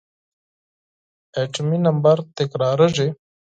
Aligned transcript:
اتومي 1.41 1.77
نمبر 1.87 2.17
تکرارېږي. 2.35 3.07